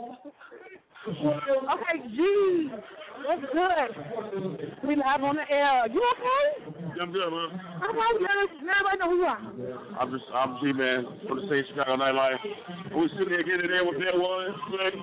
Okay, 1.01 1.98
geez. 2.13 2.70
What's 3.25 3.41
good? 3.41 3.89
We 4.86 4.96
live 4.96 5.24
on 5.24 5.36
the 5.36 5.46
air. 5.50 5.89
You 5.89 5.98
okay? 5.98 6.77
I'm 7.01 7.12
good, 7.12 7.25
man. 7.25 7.58
Let, 7.81 7.89
us, 7.89 8.53
let 8.62 8.77
everybody 8.77 8.98
know 9.01 9.10
who 9.10 9.17
you 9.17 9.25
are. 9.25 9.41
I'm 9.98 10.12
just, 10.13 10.25
I'm 10.29 10.62
G 10.62 10.74
man 10.74 11.05
for 11.25 11.41
the 11.41 11.50
St. 11.50 11.65
Chicago 11.74 11.98
Nightlife. 11.98 12.38
We 12.93 13.10
sitting 13.17 13.34
here 13.34 13.41
getting 13.41 13.65
there 13.65 13.81
with 13.81 13.98
that 13.98 14.13
one 14.13 14.53
play 14.70 14.93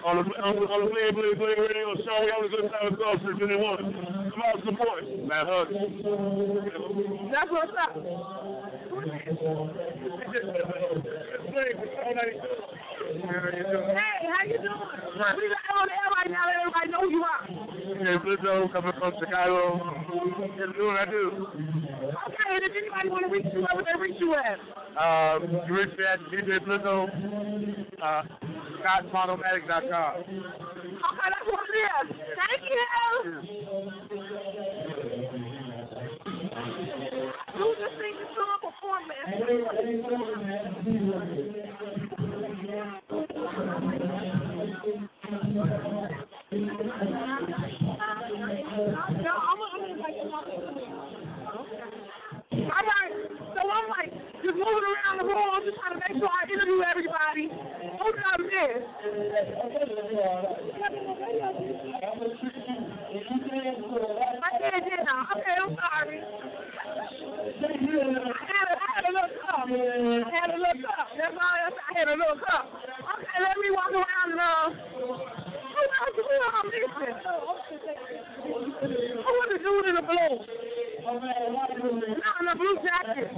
on 0.00 0.16
the 0.16 0.32
on 0.40 0.56
the, 0.56 0.64
on 0.64 0.80
the 0.80 0.88
play, 0.92 1.12
play, 1.12 1.36
play 1.36 1.54
radio 1.60 1.92
show. 2.04 2.24
We 2.24 2.32
having 2.32 2.48
a 2.48 2.52
good 2.52 2.72
time 2.72 2.88
with 2.88 2.96
Gulf 3.00 3.20
Street 3.20 3.36
21. 3.36 4.32
Come 4.32 4.40
out 4.48 4.56
and 4.56 4.64
support. 4.64 5.04
Matt 5.28 5.44
Hugs. 5.44 5.76
That's 7.32 7.52
what's 7.52 7.76
up. 7.76 8.00
Hey, 11.54 11.70
how 14.26 14.42
you 14.42 14.58
doing? 14.58 14.74
We 15.38 15.46
live 15.46 15.70
on 15.70 15.86
the 15.86 15.94
air 15.94 16.10
right 16.10 16.26
now. 16.26 16.50
Let 16.50 16.58
everybody 16.66 16.90
know 16.90 17.06
who 17.06 17.10
you 17.14 17.22
are. 17.22 17.46
Hey, 17.46 18.18
Blizzo 18.26 18.72
coming 18.72 18.90
from 18.98 19.14
Chicago. 19.22 19.78
Just 20.58 20.74
doing 20.74 20.90
what 20.90 20.98
I 20.98 21.06
do. 21.06 21.46
Okay, 22.26 22.50
and 22.50 22.64
if 22.66 22.74
anybody 22.74 23.08
want 23.08 23.22
to 23.26 23.30
reach 23.30 23.46
you, 23.54 23.62
where 23.62 23.70
would 23.76 23.86
they 23.86 23.94
reach 24.02 24.18
you 24.18 24.34
at? 24.34 24.58
Um, 24.98 25.46
you 25.68 25.78
reach 25.78 25.94
me 25.96 26.02
at 26.02 26.18
DJ 26.26 26.58
Blizzo, 26.66 27.06
uh, 28.02 28.22
ScottMonomatic.com. 28.82 30.26
Okay, 30.26 31.28
that's 31.30 31.46
what 31.46 31.62
it 31.70 31.78
is. 31.86 32.18
Thank 32.34 32.66
you. 32.66 32.82
Do 37.54 37.66
this 37.78 37.94
thing 38.02 38.18
to 38.18 38.42
a 38.42 38.58
performance. 38.58 39.30
Gonna 40.84 40.98
invite 40.98 41.32
you? 41.32 41.64
I 64.44 64.52
did, 64.58 64.84
didn't 64.84 65.08
I? 65.08 65.24
Okay, 65.32 65.56
I'm 65.62 65.72
sorry. 65.74 66.20
I 67.44 67.68
had 68.50 68.68
a, 68.68 68.74
I 68.74 68.88
had 68.94 69.04
a 69.04 69.12
little 69.12 69.32
cup. 69.40 69.64
I 69.64 70.30
had 70.32 70.50
a 70.50 70.58
little 70.58 70.82
cup. 70.82 71.06
That's 71.16 71.36
all 71.38 71.56
else. 71.64 71.78
I 71.78 71.92
had 71.98 72.08
a 72.08 72.16
little 72.16 72.38
cup. 72.40 72.64
Okay, 72.74 73.38
let 73.40 73.56
me 73.60 73.70
walk 73.70 73.92
around 73.92 74.32
and 74.32 74.40
uh, 74.40 74.70
who 74.94 75.80
else? 75.94 76.16
Who 76.16 76.22
am 76.34 76.54
I 76.54 76.62
missing? 76.68 77.16
Who 78.44 79.30
was 79.30 79.48
the 79.52 79.58
dude 79.58 79.86
in 79.88 79.94
the 79.94 80.02
blue? 80.02 80.34
Not 81.04 82.40
in 82.40 82.46
the 82.48 82.56
blue 82.58 82.76
jacket. 82.82 83.28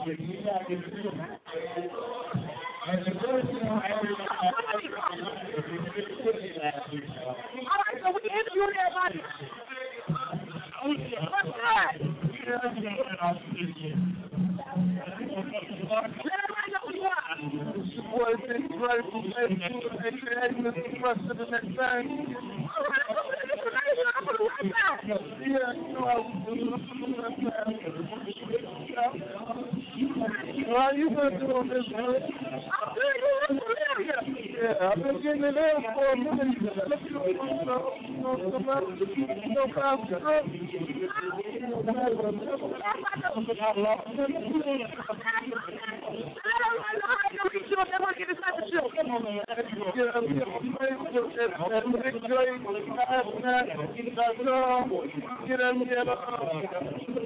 All 7.66 7.78
right, 7.82 7.96
so 8.02 8.08
we 8.14 8.20
interviewed 8.30 8.76
everybody. 8.76 9.20
What's 10.86 11.50
that? 11.56 11.92
Let 15.86 16.40
everybody 16.46 16.70
know 16.70 16.82
who 16.86 16.92
you 16.94 17.02
are. 17.02 17.34
Boy, 18.06 18.38
it's 18.38 18.70
right 18.78 19.02
from 19.10 19.24
Facebook. 19.34 19.94
Make 20.02 20.16
sure 20.22 20.34
that 20.38 20.50
you 20.54 20.62
listen 20.62 20.94
first 21.02 21.20
to 21.26 21.32
the 21.34 21.46
next 21.50 21.72
time. 21.74 22.06
All 22.06 22.86
right, 22.86 23.02
I'm 23.08 23.14
gonna 23.16 23.26
put 23.26 23.42
this 23.42 23.50
information. 23.50 24.06
I'm 24.14 24.24
gonna 24.26 24.46
write 24.46 24.70
back. 24.70 25.02
Yeah, 25.06 25.18
you 25.42 25.90
know, 25.92 26.06
I 26.06 26.22
Well, 30.66 30.90
you 30.96 31.06
been 31.10 31.38
doing 31.40 31.68
this, 31.68 31.86
man. 31.92 32.04
I'm 32.04 32.94
good. 32.94 33.16
You 33.16 33.30
look 33.36 33.60
familiar. 33.66 34.20
Yeah, 34.56 34.88
I've 34.88 35.02
been 35.02 35.18
getting 35.22 35.44
it 35.44 35.56
in 35.56 35.82
for 35.94 36.06
a 36.06 36.16
minute. 36.16 36.58
Look 36.62 37.02
at 39.76 39.84
Get. 40.04 40.20
Detroit 52.16 52.60
Mob 52.62 52.66
on 52.66 52.92
CNC.com. 53.36 53.96
Detroit 53.96 54.38
Mob 54.44 54.92
on 54.92 55.08
CNC.com. 55.46 57.25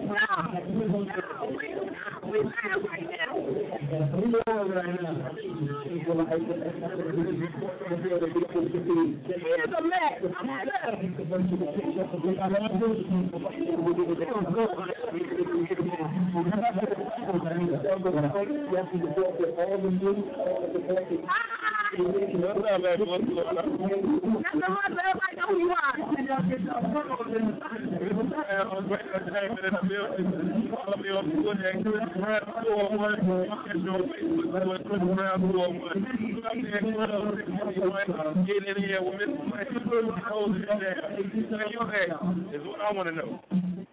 Is 42.51 42.61
what 42.65 42.81
I 42.81 42.91
want 42.91 43.07
to 43.09 43.15
know. 43.15 43.39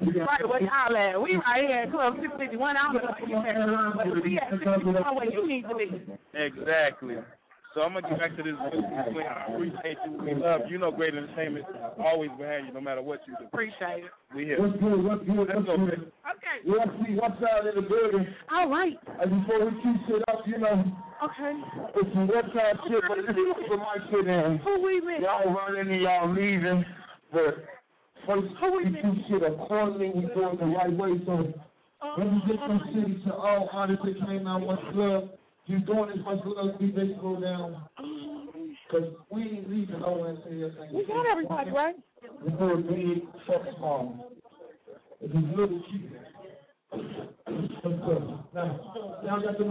Right, 0.00 0.48
where 0.48 0.62
y'all 0.62 0.96
at? 0.96 1.20
We 1.20 1.37
right 1.37 1.64
here 1.66 1.82
at 1.84 1.90
Club 1.90 2.14
651. 2.20 2.76
I 2.76 2.92
don't 2.92 2.94
know 2.94 3.10
where 3.12 3.28
you 3.28 3.37
at. 3.37 3.54
But 3.96 4.25
we 4.25 4.38
at 4.38 4.50
651 4.50 5.14
where 5.14 5.30
you 5.30 5.46
need 5.46 5.68
to 5.68 5.75
be. 5.75 5.88
Exactly. 6.34 7.16
So 7.75 7.82
I'm 7.82 7.92
gonna 7.92 8.08
get 8.08 8.18
back 8.18 8.34
to 8.37 8.42
this. 8.42 8.56
Queen. 9.12 9.26
I 9.28 9.52
appreciate 9.52 9.98
you. 10.06 10.12
We 10.18 10.34
love 10.34 10.62
you. 10.66 10.72
You 10.72 10.78
know, 10.78 10.90
great 10.90 11.14
entertainment 11.14 11.66
always 12.00 12.30
behind 12.38 12.66
you, 12.66 12.72
no 12.72 12.80
matter 12.80 13.02
what 13.02 13.20
you 13.28 13.37
do. 13.38 13.44
Appreciate 13.46 14.04
it. 14.04 14.10
We 14.34 14.46
here. 14.46 14.58
What's 14.58 14.80
good? 14.80 15.04
What's 15.04 15.22
good? 15.22 15.38
Let's 15.38 15.52
What's 15.52 15.66
good? 15.66 15.78
man. 15.78 16.12
Okay. 16.26 16.58
Let's 16.64 16.90
see 17.04 17.14
what's 17.14 17.42
out 17.44 17.66
in 17.68 17.75
the 17.76 17.87
building. 17.87 18.26
All 18.50 18.68
right. 18.70 18.98
And 19.20 19.30
before 19.30 19.68
we 19.68 19.70
keep 19.82 19.96
shit 20.08 20.22
up, 20.26 20.42
you 20.46 20.58
know, 20.58 20.82
Okay. 21.18 21.52
it's 21.96 22.14
some 22.14 22.28
website 22.28 22.78
shit, 22.87 23.02
but 23.08 23.18
is 23.18 23.66
for 23.66 23.76
my 23.76 23.96
shit 24.10 24.26
in. 24.26 24.60
Who 24.62 24.82
we 24.82 25.00
with? 25.00 25.20
Y'all 25.20 25.52
running 25.52 25.92
and 25.92 26.02
y'all 26.02 26.32
leaving, 26.32 26.84
but 27.32 27.66
first 28.26 28.46
we 28.62 28.90
do 28.90 29.14
shit 29.28 29.42
accordingly, 29.42 30.12
we 30.14 30.22
do 30.32 30.48
it 30.48 30.60
the 30.60 30.66
right 30.66 30.92
way. 30.92 31.18
So 31.26 31.52
represent 32.16 32.61
from 32.66 32.81
city 32.94 33.22
to 33.26 33.35
all 33.35 33.68
artists 33.72 34.04
that 34.04 34.26
came 34.26 34.46
out 34.46 34.62
much 34.62 34.78
love. 34.94 35.31
You 35.66 35.81
doing 35.81 36.11
this 36.11 36.24
much 36.24 36.38
love, 36.44 36.81
we 36.81 36.92
they 36.92 37.14
go 37.20 37.40
down. 37.40 37.83
Cause 38.90 39.02
we 39.31 39.42
ain't 39.42 39.68
leaving 39.68 39.96
until 39.96 40.52
your 40.52 40.70
thing. 40.70 40.94
We 40.94 41.04
got 41.04 41.26
everybody, 41.26 41.70
right? 41.72 41.96
We 42.42 42.50
do 42.52 42.78
it 42.78 42.88
big, 42.88 43.28
fuck 43.46 43.62
small. 43.76 44.31
If 45.20 45.31
it's 45.35 45.57
little, 45.57 45.83
keep 45.90 46.12
it. 46.12 46.20
Now, 46.90 48.79
gonna 49.29 49.68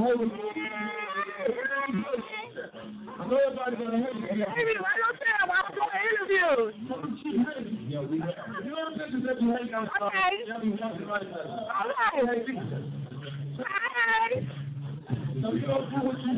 you. 6.30 6.48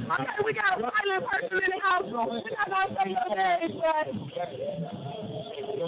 Okay. 0.10 0.36
We 0.44 0.54
got 0.54 0.78
a 0.78 0.82
violent 0.82 1.26
person 1.26 1.58
in 1.58 1.70
the 1.70 1.80
house. 1.82 2.06
We're 2.06 2.16
not 2.16 2.28
to 2.88 2.96
say 2.96 3.10
your 3.10 3.30
name, 3.36 3.82
but... 3.82 4.99
Yeah. 5.80 5.86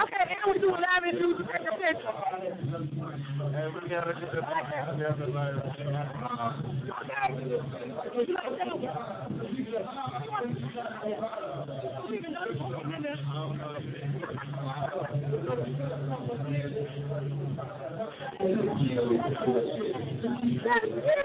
Okay, 0.00 0.24
and 0.30 0.44
we 0.46 0.58
do 0.60 0.68
a 0.68 0.78
live 0.78 1.04
and 1.04 1.16
do 1.18 1.26
take 1.50 1.66
a 1.66 1.72
picture. 1.76 2.14
That's 20.64 20.84
good. 20.84 21.24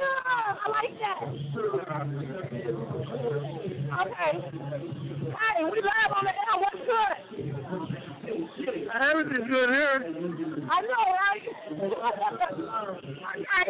I 0.58 0.70
like 0.70 0.96
that. 1.00 1.95
Okay. 2.06 2.22
Hey, 5.26 5.58
we 5.64 5.82
live 5.82 6.12
on 6.14 6.24
the 6.26 6.34
air. 6.38 6.56
What's 6.62 6.78
good? 6.86 7.14
Everything's 8.94 9.48
good 9.50 9.70
here. 9.70 9.98
I 10.70 10.82
know, 10.82 11.04
right? 11.18 11.42
okay. 13.36 13.66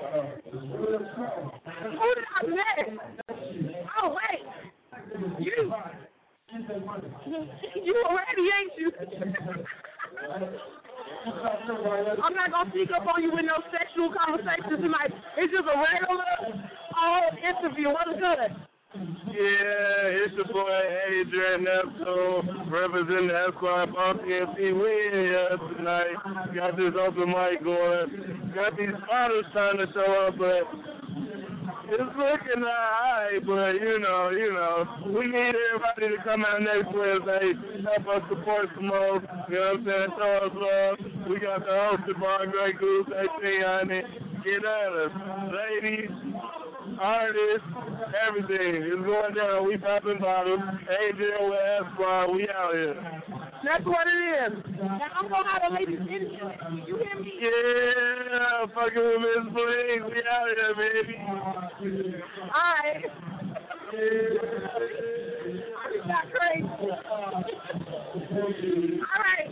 Who 0.51 2.07
did 2.15 2.27
I 2.35 2.43
miss? 2.45 3.05
I'm 12.23 12.33
not 12.33 12.51
gonna 12.51 12.71
sneak 12.71 12.89
up 12.95 13.07
on 13.07 13.23
you 13.23 13.31
with 13.31 13.45
no 13.45 13.61
sexual 13.71 14.13
conversations 14.13 14.81
tonight. 14.81 15.11
It's 15.37 15.51
just 15.51 15.67
a 15.67 15.75
regular 15.77 16.23
uh, 16.95 17.35
interview. 17.43 17.89
What's 17.89 18.17
good? 18.19 18.55
Yeah, 18.95 20.23
it's 20.23 20.33
your 20.35 20.45
boy 20.47 20.79
Adrian 21.11 21.65
Neptune, 21.65 22.71
representing 22.71 23.27
the 23.27 23.51
Esquire 24.25 24.45
Pump 24.45 24.57
TNT. 24.57 24.73
We 24.73 24.89
in 25.07 25.25
here 25.25 25.57
tonight. 25.77 26.55
Got 26.55 26.77
this 26.77 26.93
open 26.99 27.29
mic 27.29 27.63
going. 27.63 28.51
Got 28.53 28.77
these 28.77 28.89
spotters 29.03 29.45
trying 29.53 29.77
to 29.77 29.85
show 29.93 30.27
up, 30.27 30.37
but 30.37 30.65
it's 31.85 32.15
looking 32.17 32.63
alright. 32.63 33.45
But 33.45 33.73
you 33.81 33.99
know, 33.99 34.29
you 34.31 34.53
know, 34.53 34.85
we 35.13 35.27
need 35.27 35.53
everybody 35.53 36.17
to 36.17 36.23
come 36.23 36.45
out 36.45 36.61
next 36.61 36.93
Wednesday, 36.93 37.53
help 37.83 38.23
us 38.23 38.29
support 38.29 38.67
some 38.75 38.87
more. 38.87 39.21
You 39.49 39.55
know 39.55 39.71
what 39.71 39.79
I'm 39.79 39.85
saying? 39.85 40.09
Show 40.17 40.33
us 40.41 40.53
love. 40.55 41.29
We 41.29 41.39
got 41.39 41.59
the 41.61 41.71
hosted 41.71 42.19
by 42.19 42.45
Grey 42.51 42.73
Goose, 42.79 43.07
18 43.07 43.63
on 43.63 43.91
it. 43.91 44.05
Get 44.45 44.61
at 44.61 44.93
us, 44.93 45.13
ladies 45.53 46.11
artists, 47.01 47.67
everything. 48.27 48.83
It's 48.85 49.03
going 49.03 49.33
down. 49.33 49.67
We 49.67 49.77
popping 49.77 50.19
bottles. 50.19 50.61
Adrian 50.85 51.49
with 51.49 51.59
Esquire. 51.81 52.31
We 52.31 52.47
out 52.49 52.73
here. 52.73 53.54
That's 53.65 53.83
what 53.83 54.05
it 54.05 54.21
is. 54.45 54.53
Now 54.77 55.09
I'm 55.19 55.27
gonna 55.27 55.49
have 55.49 55.63
the 55.67 55.73
ladies 55.73 55.99
interview 55.99 56.47
it. 56.47 56.59
You 56.85 56.97
hear 57.01 57.17
me? 57.19 57.33
Yeah, 57.41 58.65
fucking 58.75 59.01
with 59.01 59.21
Miss 59.25 59.45
Bling. 59.53 60.05
We 60.05 60.21
out 60.29 60.53
here, 60.53 60.73
baby. 60.77 61.17
All 62.53 62.69
right. 62.77 63.01
I'm 65.81 66.07
not 66.07 66.25
crazy. 66.29 66.69
All 66.69 67.41
right. 69.25 69.49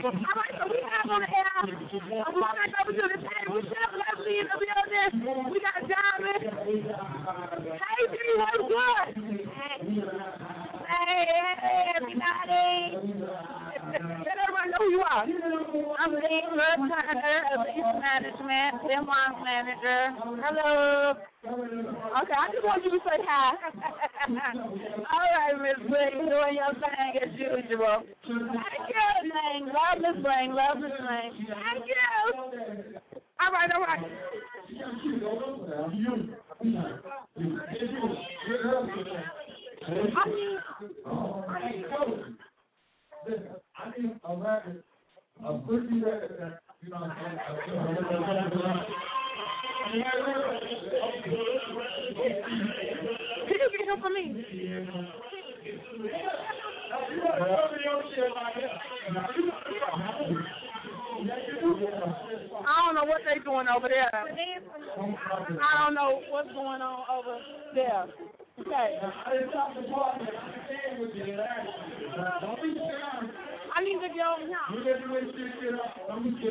All 0.00 0.12
right, 0.12 0.54
so 0.56 0.64
we 0.70 0.80
have 0.80 1.10
on 1.10 1.20
the 1.20 1.28
air. 1.28 1.60
I'm 1.60 2.32
going 2.32 2.40
back 2.40 2.72
over 2.80 2.92
to 2.92 3.02
the 3.04 3.18
table. 3.20 3.60
Chef 3.68 3.90
Leslie 3.92 4.38
in 4.40 4.46
the 4.48 4.56
building. 4.56 5.12
We 5.50 5.60
got 5.60 5.76
Diamond. 5.84 6.40
Hey, 6.40 6.86
D, 8.08 8.16
what's 8.38 8.64
good? 8.64 9.06
Hey, 10.88 11.24
hey, 11.60 11.92
everybody. 11.96 12.68
Let 13.90 14.36
everybody 14.40 14.68
know 14.70 14.80
who 14.80 14.88
you 14.90 15.02
are. 15.02 15.24
I'm 15.24 16.12
Lee 16.14 16.42
Turner 16.48 17.42
of 17.56 17.66
East 17.76 17.92
Management, 18.20 18.84
Denmark 18.84 19.34
manager. 19.44 20.12
Hello. 20.44 21.14
Okay, 21.40 22.36
I 22.36 22.52
just 22.52 22.64
want 22.64 22.84
you 22.84 22.90
to 22.90 22.98
say 23.00 23.16
hi. 23.24 23.56
All 25.08 25.24
right, 25.32 25.56
Miss 25.56 25.80
Bling, 25.88 26.28
doing 26.28 26.54
your 26.60 26.74
thing 26.76 27.16
as 27.16 27.32
usual. 27.32 28.04
Thank 28.04 28.92
you. 28.92 29.08
Bling, 29.24 29.72
love 29.72 30.04
Miss 30.04 30.20
Bling, 30.22 30.52
love 30.52 30.76
Miss 30.76 30.92
Bling. 31.00 31.32
Thank 31.48 31.88
you. 31.88 31.96
All 33.40 33.52
right, 33.52 33.72
all 33.72 33.80
right. 33.80 34.04
Can 46.36 46.69
you 46.82 46.88
get 53.76 53.86
him 53.86 54.00
for 54.00 54.08
me? 54.08 54.24
I 62.60 62.86
don't 62.86 62.94
know 62.94 63.04
what 63.04 63.20
they 63.26 63.38
doing 63.44 63.66
over 63.68 63.88
there. 63.88 64.10
I 64.12 64.24
don't 65.84 65.94
know 65.94 66.20
what's 66.30 66.48
going 66.48 66.80
on 66.80 67.04
over 67.12 67.38
there. 67.74 68.04
Okay. 68.60 68.98
I 73.72 73.84
need 73.84 74.00
to 74.00 74.08
go 74.08 74.36
now. 74.48 75.99
Okay. 76.10 76.50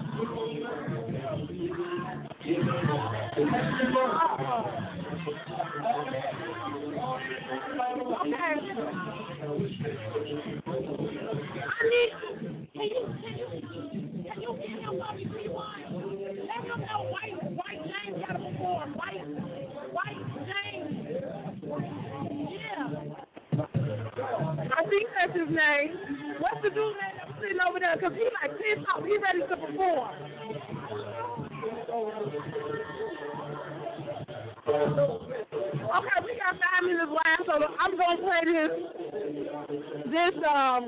gonna 38.11 38.23
play 38.27 38.43
this 38.51 38.73
this 40.05 40.35
um 40.43 40.83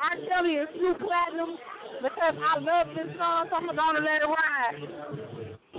R. 0.00 0.16
Kelly 0.28 0.56
and 0.56 0.68
Snoop 0.76 0.98
Platinum 0.98 1.56
because 2.02 2.36
I 2.36 2.58
love 2.60 2.86
this 2.96 3.16
song, 3.16 3.46
so 3.50 3.56
I'm 3.56 3.66
gonna 3.66 4.00
let 4.00 4.22
it 4.22 4.28
ride. 4.28 4.76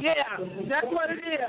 Yeah, 0.02 0.38
that's 0.70 0.90
what 0.90 1.12
it 1.14 1.22
is. 1.22 1.46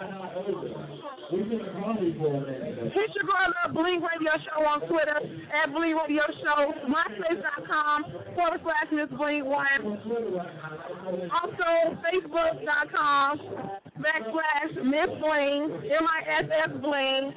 Hit 2.93 3.09
your 3.17 3.25
girl 3.25 3.53
up, 3.65 3.73
Bling 3.73 4.03
Radio 4.05 4.33
Show 4.45 4.61
on 4.61 4.81
Twitter 4.89 5.17
at 5.17 5.73
Bling 5.73 5.97
Radio 5.97 6.25
Show, 6.45 6.73
MySpace.com 6.85 8.05
forward 8.37 8.61
slash 8.61 8.93
Miss 8.93 9.09
Bling 9.17 9.47
One. 9.47 9.97
Also, 11.33 11.97
Facebook.com 12.05 13.41
backslash 13.97 14.73
Miss 14.85 15.11
Bling, 15.17 15.89
M 15.89 16.05
I 16.05 16.21
S 16.45 16.49
S 16.69 16.73
Bling. 16.83 17.33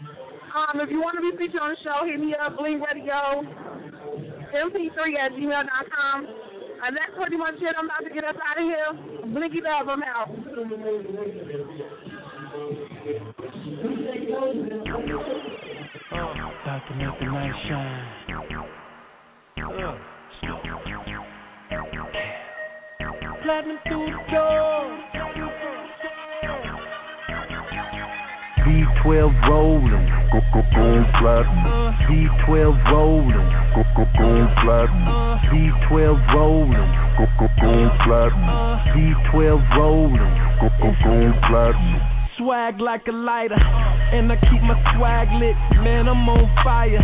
Um, 0.55 0.79
if 0.79 0.87
you 0.89 1.03
want 1.03 1.19
to 1.19 1.23
be 1.27 1.35
featured 1.35 1.59
on 1.59 1.75
the 1.75 1.79
show, 1.83 2.07
hit 2.07 2.15
me 2.15 2.31
up, 2.31 2.55
Bling 2.55 2.79
Radio. 2.79 3.43
mp3 4.55 4.95
at 5.19 5.35
gmail.com. 5.35 6.17
And 6.79 6.95
that's 6.95 7.11
pretty 7.19 7.35
much 7.35 7.55
it. 7.59 7.75
I'm 7.75 7.91
about 7.91 8.07
to 8.07 8.13
get 8.15 8.23
us 8.23 8.39
out 8.39 8.55
of 8.55 8.63
here. 8.63 8.87
Blinky 9.35 9.59
love, 9.59 9.89
I'm 9.91 9.99
out. 10.03 10.31
About 16.63 16.87
to 16.87 16.95
make 16.95 17.19
the 17.19 17.25
night 17.25 17.51
shine. 17.67 18.15
Platinum 23.43 23.77
through 23.85 24.07
the 24.07 24.17
door. 24.31 25.05
V12 28.65 29.49
rolling, 29.49 30.24
go 30.36 30.41
go 30.52 30.62
go 30.76 30.88
platinum. 31.19 31.95
V12 32.12 32.91
rolling, 32.91 33.48
go 33.71 33.84
go 33.95 34.04
go 34.19 34.30
platinum. 34.63 35.08
V12 35.48 36.34
rolling, 36.36 36.89
go 37.15 37.26
go 37.39 37.48
go 37.56 37.71
platinum. 38.04 38.52
V12 38.91 39.78
rolling, 39.78 40.32
go 40.60 40.67
go 40.82 40.91
go 40.91 41.32
platinum. 41.48 42.02
Swag 42.38 42.82
like 42.82 43.08
a 43.08 43.15
lighter, 43.15 43.56
and 43.56 44.30
I 44.30 44.36
keep 44.36 44.62
my 44.62 44.76
swag 44.95 45.32
lit. 45.39 45.56
Man, 45.84 46.10
I'm 46.10 46.28
on 46.28 46.52
fire. 46.65 47.00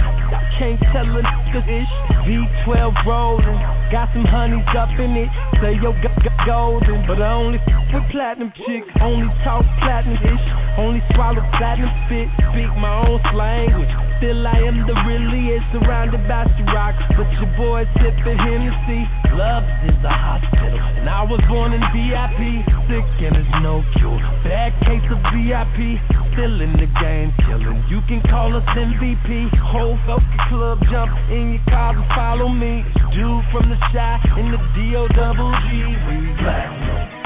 Can't 0.59 0.79
tell 0.91 1.07
a 1.07 1.23
nigga 1.23 1.63
ish. 1.63 1.93
V12 2.27 3.05
rolling, 3.07 3.59
got 3.91 4.11
some 4.11 4.25
honeys 4.27 4.67
up 4.75 4.91
in 4.99 5.15
it. 5.15 5.31
Say 5.61 5.77
yo, 5.77 5.93
g- 5.93 6.09
g- 6.25 6.37
golden, 6.45 7.05
but 7.05 7.21
I 7.21 7.37
only 7.37 7.61
f 7.61 7.93
with 7.93 8.09
platinum 8.09 8.49
chicks. 8.65 8.89
Only 8.97 9.29
talk 9.45 9.61
platinum 9.77 10.17
ish. 10.17 10.45
Only 10.81 11.01
swallow 11.13 11.45
platinum 11.61 11.93
spit. 12.09 12.25
Speak 12.49 12.73
my 12.81 13.05
own 13.05 13.21
language. 13.37 13.93
Still 14.17 14.41
I 14.41 14.57
am 14.57 14.81
the 14.89 14.97
realest, 15.05 15.69
surrounded 15.69 16.25
by 16.25 16.49
rock. 16.73 16.97
But 17.13 17.29
your 17.37 17.53
boy 17.61 17.85
sipping 18.01 18.41
Hennessy. 18.41 19.05
Love 19.37 19.61
is 19.85 20.01
a 20.01 20.09
hospital, 20.09 20.81
and 20.97 21.05
I 21.05 21.21
was 21.29 21.41
born 21.45 21.77
in 21.77 21.83
VIP. 21.93 22.65
Sick 22.89 23.05
and 23.21 23.37
there's 23.37 23.53
no 23.61 23.85
cure. 24.01 24.17
Bad 24.41 24.73
case 24.89 25.05
of 25.13 25.21
VIP. 25.29 26.01
Still 26.33 26.61
in 26.61 26.71
the 26.79 26.87
game, 27.01 27.33
killing. 27.43 27.83
You 27.89 27.99
can 28.07 28.21
call 28.29 28.55
us 28.55 28.63
MVP. 28.63 29.51
Whole 29.67 29.99
fucking 30.07 30.39
club 30.47 30.79
jump 30.89 31.11
in 31.29 31.59
your 31.59 31.65
car 31.67 31.91
and 31.91 32.07
follow 32.15 32.47
me. 32.47 32.85
Dude 33.11 33.43
from 33.51 33.67
the 33.67 33.75
Chi 33.91 34.39
in 34.39 34.51
the 34.51 34.57
D 34.71 34.95
O 34.95 35.07
double 35.11 35.51
G. 35.67 35.83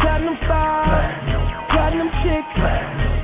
Platinum 0.02 0.38
five, 0.50 1.70
platinum 1.70 2.10
chick, 2.26 2.46
platinum 2.58 3.15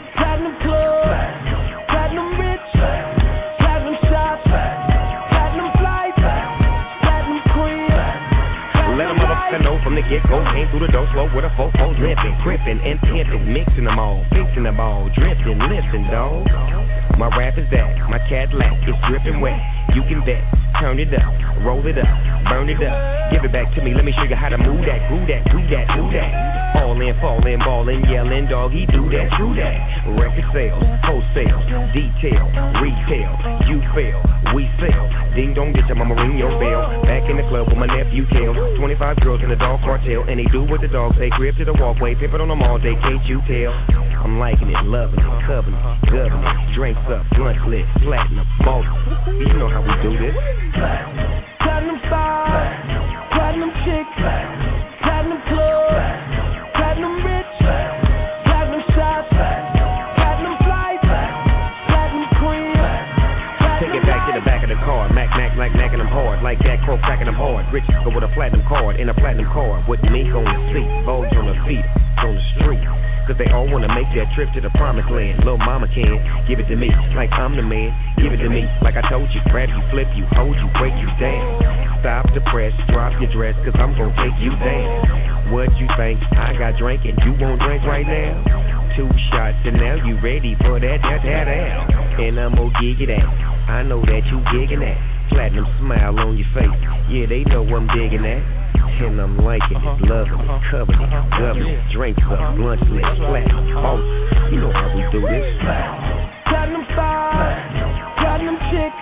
the 10.02 10.10
get 10.10 10.24
go. 10.30 10.42
Came 10.54 10.70
through 10.70 10.86
the 10.86 10.92
door 10.92 11.08
slow 11.14 11.30
with 11.34 11.46
a 11.46 11.52
four 11.56 11.72
four 11.78 11.94
dripping, 11.96 12.36
crippin' 12.44 12.80
and 12.82 13.00
pimpin', 13.02 13.54
mixing 13.54 13.86
them 13.86 14.00
all, 14.00 14.26
fixing 14.32 14.64
them 14.64 14.80
all, 14.80 15.10
drifting, 15.16 15.60
lifting, 15.60 16.06
dog. 16.10 17.01
My 17.22 17.30
rap 17.38 17.54
is 17.54 17.70
that, 17.70 17.86
my 18.10 18.18
Cadillac 18.26 18.82
is 18.82 18.98
dripping 19.06 19.46
wet. 19.46 19.54
You 19.94 20.02
can 20.10 20.26
bet, 20.26 20.42
turn 20.82 20.98
it 20.98 21.14
up, 21.14 21.30
roll 21.62 21.86
it 21.86 21.94
up, 21.94 22.10
burn 22.50 22.66
it 22.66 22.82
up, 22.82 22.98
give 23.30 23.46
it 23.46 23.54
back 23.54 23.70
to 23.78 23.80
me. 23.86 23.94
Let 23.94 24.10
me 24.10 24.14
show 24.18 24.26
you 24.26 24.34
how 24.34 24.50
to 24.50 24.58
move 24.58 24.82
that, 24.90 25.06
groove 25.06 25.30
that, 25.30 25.46
we 25.54 25.62
that, 25.70 25.86
do 25.94 26.02
that. 26.18 26.82
All 26.82 26.98
in, 26.98 27.14
fall 27.22 27.38
in, 27.46 27.62
ballin', 27.62 28.02
yelling, 28.10 28.50
dog, 28.50 28.74
he 28.74 28.90
do 28.90 29.06
that, 29.14 29.30
do 29.38 29.54
that. 29.54 29.78
Record 30.18 30.50
sales, 30.50 30.82
wholesale, 31.06 31.62
detail, 31.94 32.42
retail, 32.82 33.32
you 33.70 33.86
fail, 33.94 34.18
we 34.58 34.66
sell. 34.82 35.06
Ding 35.38 35.54
dong, 35.54 35.78
get 35.78 35.86
your 35.86 36.02
mama 36.02 36.18
ring 36.18 36.42
your 36.42 36.58
bell. 36.58 37.06
Back 37.06 37.30
in 37.30 37.38
the 37.38 37.46
club 37.54 37.70
with 37.70 37.78
my 37.78 37.86
nephew 37.86 38.26
Tail. 38.34 38.58
25 38.82 39.22
girls 39.22 39.46
in 39.46 39.54
the 39.54 39.62
dog 39.62 39.78
cartel, 39.86 40.26
and 40.26 40.42
they 40.42 40.50
do 40.50 40.66
what 40.66 40.82
the 40.82 40.90
dogs 40.90 41.22
say. 41.22 41.30
Grip 41.38 41.54
to 41.62 41.70
the 41.70 41.78
walkway, 41.78 42.18
pimp 42.18 42.34
it 42.34 42.42
on 42.42 42.50
them 42.50 42.66
all 42.66 42.82
day, 42.82 42.98
can't 42.98 43.22
you 43.30 43.46
tell? 43.46 44.01
I'm 44.22 44.38
liking 44.38 44.70
it, 44.70 44.78
loving 44.86 45.18
it, 45.18 45.34
covering 45.50 45.74
it, 45.74 45.84
gubbing 46.14 46.46
it. 46.46 46.58
Drinks 46.78 47.02
up, 47.10 47.26
blunt 47.34 47.58
lit, 47.68 47.86
platinum, 48.06 48.46
ball. 48.62 48.86
You 49.28 49.58
know 49.58 49.68
how 49.68 49.82
we 49.82 49.92
do 50.06 50.14
this. 50.14 50.38
Platinum 51.58 51.98
five, 52.06 52.54
platinum 53.34 53.74
chick, 53.82 54.06
platinum 55.02 55.42
club, 55.50 55.90
platinum 56.78 57.18
rich, 57.26 57.52
platinum 58.46 58.84
shots, 58.94 59.28
platinum 59.34 60.56
flights, 60.70 61.10
platinum 61.90 62.26
crib, 62.38 62.78
Take 63.82 63.98
it 63.98 64.06
back 64.06 64.30
to 64.30 64.38
the 64.38 64.46
back 64.46 64.62
of 64.62 64.70
the 64.70 64.78
car. 64.86 65.10
Mac, 65.12 65.34
Mac, 65.34 65.58
like 65.58 65.74
macking 65.74 65.98
them 65.98 66.08
hard. 66.08 66.46
Like 66.46 66.62
that 66.62 66.86
crow 66.86 67.02
cracking 67.02 67.26
them 67.26 67.34
hard. 67.34 67.66
Rich 67.74 67.90
but 68.06 68.14
with 68.14 68.24
a 68.24 68.30
platinum 68.38 68.62
card 68.70 69.02
in 69.02 69.10
a 69.10 69.16
platinum 69.18 69.50
car. 69.50 69.84
With 69.90 70.06
me 70.14 70.30
on 70.30 70.46
the 70.46 70.58
seat, 70.70 70.86
Vogue's 71.10 71.34
on 71.34 71.50
the 71.50 71.58
feet, 71.66 71.82
on 72.22 72.38
the 72.38 72.46
street. 72.54 72.71
Cause 73.32 73.40
they 73.40 73.54
all 73.56 73.64
wanna 73.64 73.88
make 73.96 74.12
that 74.12 74.28
trip 74.36 74.52
to 74.52 74.60
the 74.60 74.68
promised 74.76 75.08
land. 75.08 75.40
Little 75.48 75.56
mama 75.56 75.88
can 75.88 76.20
give 76.52 76.60
it 76.60 76.68
to 76.68 76.76
me 76.76 76.92
like 77.16 77.32
I'm 77.32 77.56
the 77.56 77.64
man. 77.64 77.96
Give 78.20 78.28
it 78.28 78.44
to 78.44 78.52
me 78.52 78.68
like 78.84 79.00
I 79.00 79.08
told 79.08 79.32
you. 79.32 79.40
Grab 79.48 79.72
you, 79.72 79.80
flip 79.88 80.12
you, 80.20 80.28
hold 80.36 80.52
you, 80.60 80.68
break 80.76 80.92
you 81.00 81.08
down. 81.16 82.04
Stop 82.04 82.28
the 82.36 82.44
press, 82.52 82.76
drop 82.92 83.16
your 83.24 83.32
dress, 83.32 83.56
cause 83.64 83.72
I'm 83.80 83.96
gonna 83.96 84.12
take 84.20 84.36
you 84.44 84.52
down. 84.60 85.56
What 85.56 85.72
you 85.80 85.88
think? 85.96 86.20
I 86.36 86.60
got 86.60 86.76
drink 86.76 87.08
and 87.08 87.16
you 87.24 87.32
won't 87.40 87.64
drink 87.64 87.88
right 87.88 88.04
now? 88.04 88.36
Two 89.00 89.08
shots 89.32 89.64
and 89.64 89.80
now 89.80 89.96
you 90.04 90.20
ready 90.20 90.60
for 90.68 90.84
that, 90.84 91.00
that, 91.00 91.24
that, 91.24 91.46
that. 91.48 91.72
And 92.20 92.36
I'm 92.36 92.52
gonna 92.52 92.76
gig 92.84 93.00
it 93.00 93.16
out. 93.16 93.32
I 93.72 93.80
know 93.88 94.04
that 94.04 94.28
you 94.28 94.44
gigging 94.52 94.84
that. 94.84 95.00
Platinum 95.32 95.72
smile 95.80 96.20
on 96.20 96.36
your 96.36 96.52
face. 96.52 96.80
Yeah, 97.08 97.32
they 97.32 97.48
know 97.48 97.64
I'm 97.64 97.88
digging 97.96 98.28
that. 98.28 98.71
And 99.02 99.20
I'm 99.20 99.38
liking 99.38 99.82
it, 99.82 100.02
loving 100.06 100.46
it, 100.46 100.62
covering 100.70 101.02
it, 101.02 101.30
gubbing 101.34 101.66
it, 101.66 101.82
drinks 101.92 102.22
up, 102.30 102.54
lunch 102.54 102.86
lit, 102.86 103.02
platinum, 103.18 103.74
oh, 103.74 103.98
you 104.54 104.62
know 104.62 104.72
how 104.72 104.94
we 104.94 105.02
do 105.10 105.22
this. 105.26 105.58
platinum 106.46 106.86
five, 106.94 107.66
platinum. 108.22 108.58
Chick, 108.70 108.94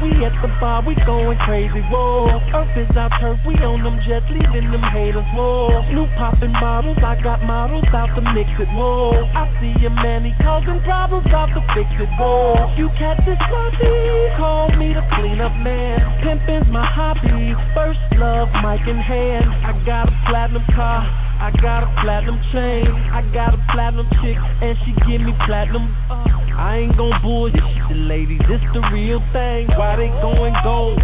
we 0.00 0.12
at 0.24 0.32
the 0.40 0.48
bar, 0.60 0.80
we 0.86 0.94
going 1.04 1.36
crazy, 1.44 1.82
whoa. 1.90 2.30
Earth 2.54 2.76
is 2.78 2.88
our 2.96 3.10
turf, 3.20 3.38
we 3.44 3.58
on 3.60 3.82
them 3.82 3.98
jets, 4.06 4.24
leaving 4.30 4.70
them 4.70 4.84
haters, 4.94 5.26
whoa. 5.34 5.82
New 5.92 6.06
poppin' 6.16 6.54
bottles, 6.56 6.96
I 7.02 7.18
got 7.20 7.42
models 7.42 7.88
out 7.92 8.14
to 8.14 8.22
mix 8.32 8.48
it, 8.56 8.70
whoa. 8.72 9.26
I 9.34 9.50
see 9.60 9.74
a 9.84 9.90
man, 9.90 10.24
he 10.24 10.32
causing 10.40 10.80
problems, 10.86 11.26
out 11.34 11.50
to 11.52 11.62
fix 11.74 11.88
it, 11.98 12.08
whoa. 12.16 12.72
You 12.78 12.88
catch 12.96 13.20
this 13.26 13.40
sloppy, 13.50 13.96
call 14.38 14.70
me 14.78 14.94
the 14.94 15.04
cleanup 15.18 15.52
man. 15.60 15.98
Pimpin's 16.22 16.70
my 16.70 16.86
hobby, 16.86 17.52
first 17.74 18.00
love, 18.16 18.48
mic 18.62 18.86
in 18.86 18.96
hand. 18.96 19.50
I 19.66 19.72
got 19.84 20.08
a 20.08 20.14
platinum 20.30 20.64
car. 20.72 21.02
I 21.42 21.50
got 21.58 21.82
a 21.82 21.90
platinum 22.06 22.38
chain, 22.54 22.86
I 23.10 23.18
got 23.34 23.50
a 23.50 23.58
platinum 23.74 24.06
chick, 24.22 24.38
and 24.62 24.78
she 24.86 24.94
give 25.10 25.26
me 25.26 25.34
platinum. 25.42 25.90
Uh, 26.06 26.21
I 26.56 26.78
ain't 26.78 26.96
gon' 26.96 27.12
bullshit 27.22 27.62
the 27.88 27.94
ladies, 27.94 28.40
it's 28.48 28.64
the 28.72 28.80
real 28.92 29.20
thing. 29.32 29.68
Why 29.76 29.96
they 29.96 30.08
going 30.20 30.54
gold? 30.64 30.98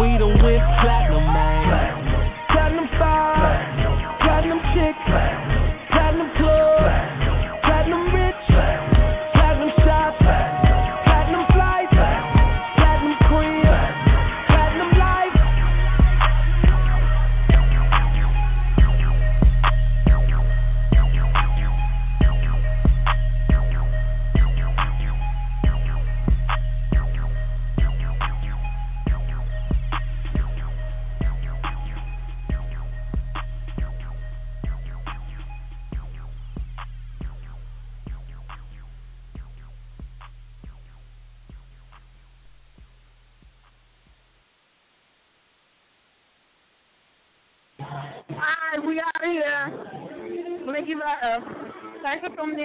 We 0.00 0.18
done 0.18 0.36
went 0.42 0.64
platinum, 0.82 1.24
man. 1.32 2.03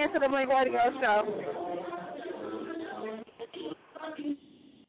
In 0.00 0.10
to 0.14 0.18
the 0.18 0.28
Bling 0.28 0.48
Radio 0.48 0.80
Show. 0.98 1.69